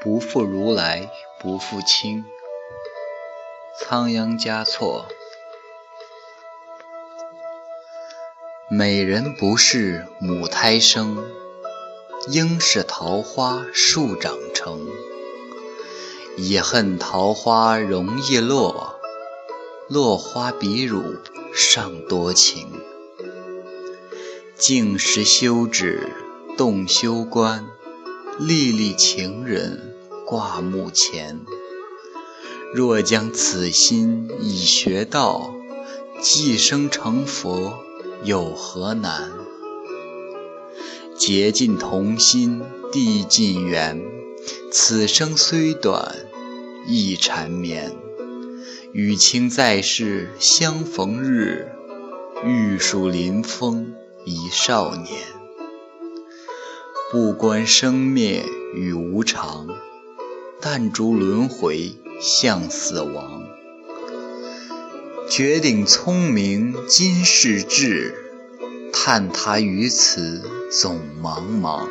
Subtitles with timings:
[0.00, 2.24] 不负如来不负卿。
[3.80, 5.06] 仓央嘉措。
[8.68, 11.24] 美人不是母胎生，
[12.28, 14.86] 应是桃花树长成。
[16.36, 19.00] 也恨桃花容易落，
[19.88, 21.16] 落花比汝
[21.54, 22.82] 尚多情。
[24.56, 26.12] 静时休止
[26.56, 27.66] 动休观，
[28.38, 29.94] 历历情人
[30.26, 31.40] 挂目前。
[32.74, 35.54] 若将此心已学到，
[36.20, 37.78] 即生成佛。
[38.24, 39.30] 有何难？
[41.16, 44.02] 结尽同心地尽缘，
[44.72, 46.16] 此生虽短
[46.86, 47.94] 亦缠绵。
[48.92, 51.68] 与卿在世相逢日，
[52.44, 55.35] 玉树临风一少年。
[57.08, 59.68] 不关生灭与无常，
[60.60, 63.44] 但逐轮回向死亡。
[65.30, 68.12] 绝顶聪明今世志，
[68.92, 71.86] 叹他于此总茫茫。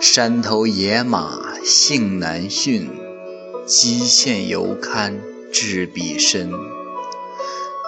[0.00, 2.90] 山头野马性难驯，
[3.66, 5.20] 极限犹堪
[5.52, 6.50] 至彼身。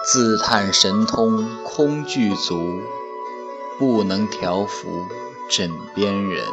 [0.09, 2.79] 自叹神通空具足，
[3.77, 4.87] 不能调伏
[5.49, 6.45] 枕边人。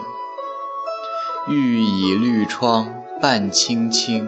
[1.49, 4.27] 欲以绿窗伴青青，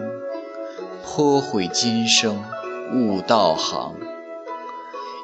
[1.03, 2.43] 颇悔今生。
[2.91, 3.95] 悟道行，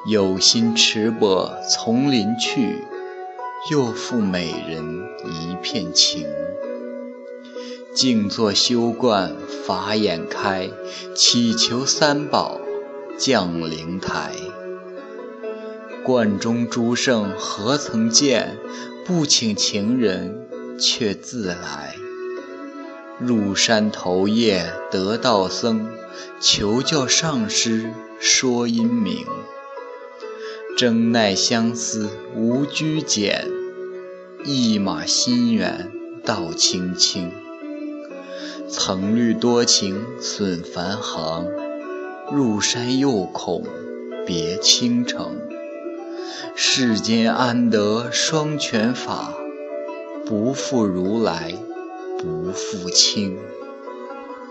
[0.08, 2.84] 有心持钵丛林去，
[3.72, 6.28] 又负美人一片情。
[7.96, 10.70] 静坐修观法眼开，
[11.16, 12.60] 祈求三宝
[13.18, 14.34] 降灵台。
[16.04, 18.60] 观中诸圣何曾见？
[19.06, 20.48] 不请情人
[20.80, 21.96] 却自来。
[23.20, 25.88] 入山头夜得道僧，
[26.42, 29.24] 求教上师说因明。
[30.76, 33.48] 争奈相思无拘简，
[34.44, 35.92] 一马心缘
[36.26, 37.32] 道清清。
[38.68, 41.46] 曾虑多情损梵行，
[42.34, 43.64] 入山又恐
[44.26, 45.38] 别倾城。
[46.56, 49.34] 世间安得双全法？
[50.26, 51.56] 不负如来。
[52.18, 53.38] 不负卿。